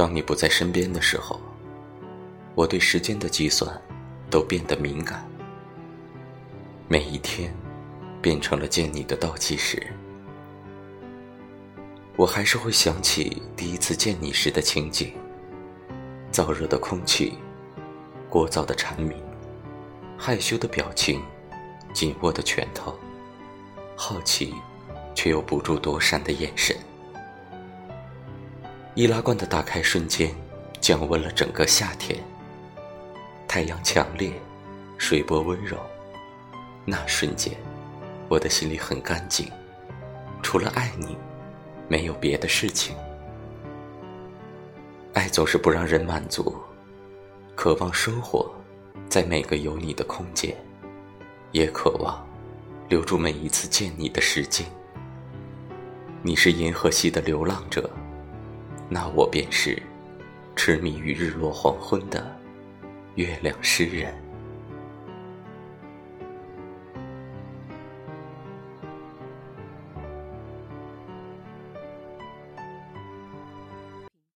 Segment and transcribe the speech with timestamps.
[0.00, 1.38] 当你不在身边的时候，
[2.54, 3.70] 我对时间的计算
[4.30, 5.28] 都变得敏感。
[6.88, 7.54] 每一天，
[8.22, 9.86] 变成了见你的倒计时。
[12.16, 15.12] 我还是会想起第一次见你时的情景：
[16.32, 17.34] 燥热的空气，
[18.30, 19.22] 聒噪的蝉鸣，
[20.16, 21.22] 害羞的表情，
[21.92, 22.98] 紧握的拳头，
[23.94, 24.54] 好奇
[25.14, 26.74] 却又不住躲闪的眼神。
[28.96, 30.34] 易拉罐的打开瞬间，
[30.80, 32.18] 降温了整个夏天。
[33.46, 34.32] 太阳强烈，
[34.98, 35.78] 水波温柔，
[36.84, 37.56] 那瞬间，
[38.28, 39.48] 我的心里很干净，
[40.42, 41.16] 除了爱你，
[41.86, 42.96] 没有别的事情。
[45.14, 46.56] 爱总是不让人满足，
[47.54, 48.52] 渴望生活
[49.08, 50.52] 在每个有你的空间，
[51.52, 52.26] 也渴望
[52.88, 54.66] 留住每一次见你的时间。
[56.22, 57.88] 你是银河系的流浪者。
[58.92, 59.80] 那我便是
[60.56, 62.36] 痴迷于日落黄昏的
[63.14, 64.12] 月亮诗人。